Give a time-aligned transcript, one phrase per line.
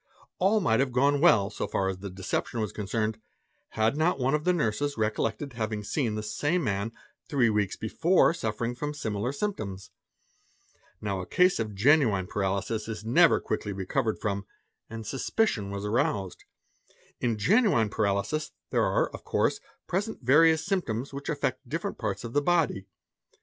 [0.39, 3.19] All might have gone well so far as the deception was concerned,
[3.73, 4.81] had not one of the; of a particular case.
[4.81, 6.91] nurses recollected having seen the same man
[7.29, 9.91] three weeks before suffer ing from similar symptoms.
[11.01, 14.47] Now, a case of genuine paralysis is never = quickly recovered from,
[14.89, 16.45] and suspicion was aroused.
[17.19, 22.33] In genuine paralysis there are, of course, present various symptoms which affect different Bats of
[22.33, 22.87] the body.